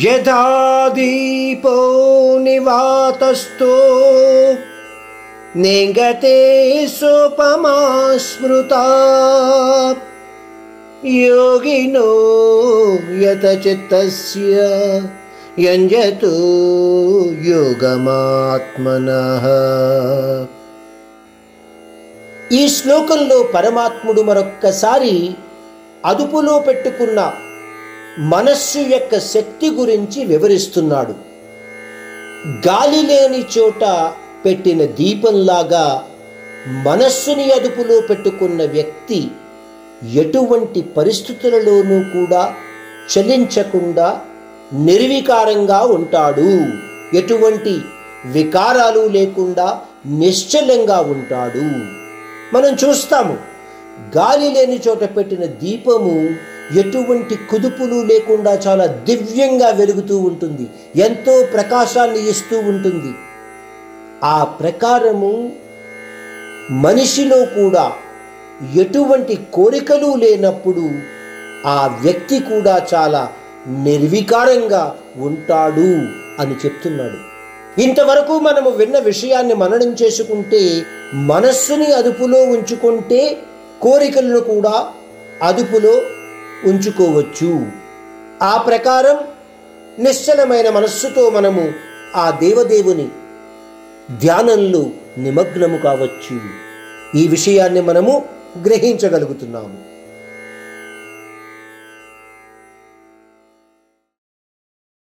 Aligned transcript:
యథా 0.00 0.90
దీపో 0.94 1.72
నివాతస్థో 2.38 3.72
నిగతే 5.56 6.38
యోగినో 11.06 12.06
యత 13.22 13.44
చిత్తస్య 13.66 14.56
యంజతు 15.58 16.32
యోగమాత్మన. 17.48 19.08
ఈ 22.52 22.68
శ్లోకంలో 22.68 23.42
పరమాత్ముడు 23.42 24.20
మరొక్కసారి 24.20 25.36
అదుపులో 26.06 26.58
పెట్టుకున్న 26.58 27.41
మనస్సు 28.18 28.78
యొక్క 28.78 29.18
శక్తి 29.18 29.70
గురించి 29.70 30.24
వివరిస్తున్నాడు. 30.24 31.14
గాలి 32.68 33.02
లేని 33.06 33.44
చోట 33.58 34.12
పెట్టిన 34.44 34.84
దీపంలాగా 34.84 36.04
మనస్సుని 36.68 37.52
అదుపులో 37.52 38.00
పెట్టుకున్న 38.00 38.64
వ్యక్తి 38.64 39.28
ఎటువంటి 40.12 40.82
పరిస్థితులలోనూ 40.82 42.02
కూడా 42.02 42.54
చలించకుండా 43.12 44.20
నిర్వికారంగా 44.72 45.80
ఉంటాడు. 45.82 46.66
ఎటువంటి 47.16 47.78
వికారాలు 48.26 49.00
లేకుండా 49.00 49.80
నిశ్చలంగా 50.06 51.00
ఉంటాడు. 51.00 51.64
మనం 52.56 52.76
చూస్తాము 52.84 53.38
గాలి 54.16 54.50
లేని 54.50 54.80
చోట 54.88 55.16
పెట్టిన 55.16 55.44
దీపము 55.44 56.51
ఎటువంటి 56.76 57.34
కుదుపులు 57.34 57.94
లేకుండా 57.94 58.54
చాలా 58.54 58.86
దివ్యంగా 58.86 59.68
వెలుగుతూ 59.68 60.18
ఉంటుంది 60.18 60.66
ఎంతో 60.96 61.46
ప్రకాశాన్ని 61.52 62.30
ఇస్తూ 62.30 62.58
ఉంటుంది. 62.58 63.14
ఆ 64.24 64.44
ప్రకారము 64.44 65.52
మనిషిలో 66.70 67.44
కూడా 67.44 67.92
ఎటువంటి 68.74 69.38
కోరికలు 69.52 70.14
లేనప్పుడు 70.16 70.90
ఆ 71.66 71.98
వ్యక్తి 72.02 72.38
కూడా 72.38 72.86
చాలా 72.94 73.32
నిర్వికారంగా 73.68 74.94
ఉంటాడు 75.16 75.90
అని 76.42 76.54
చెప్తున్నాడు. 76.66 77.32
ఇంతవరకు 77.80 78.38
మనము 78.38 78.70
విన్న 78.70 78.98
విషయాన్ని 78.98 79.54
మననం 79.54 79.96
చేసుకుంటే 80.02 80.82
మనస్సుని 81.14 81.92
అదుపులో 81.92 82.42
ఉంచుకుంటే 82.42 83.38
కోరికలను 83.82 84.40
కూడా 84.40 84.86
అదుపులో 85.42 86.02
ఉంచుకోవచ్చు. 86.64 87.66
ఆ 88.42 88.56
ప్రకారం 88.56 89.18
నిశ్చలమైన 89.98 90.70
మనస్సుతో 90.70 91.30
మనము 91.30 91.72
ఆ 92.16 92.30
దేవదేవుని 92.30 93.08
ధ్యానంలో 94.18 94.90
నిమగ్నము 95.18 95.78
కావచ్చు. 95.78 96.40
ఈ 97.18 97.28
విషయాన్ని 97.28 97.80
మనము 97.80 98.24
గ్రహించగలుగుతున్నాము. 98.64 99.92